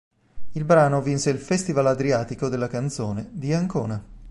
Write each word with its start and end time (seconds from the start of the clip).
Il 0.53 0.63
brano 0.65 0.99
vinse 1.03 1.29
il 1.29 1.37
Festival 1.37 1.85
Adriatico 1.85 2.49
della 2.49 2.67
Canzone 2.67 3.29
di 3.33 3.53
Ancona. 3.53 4.03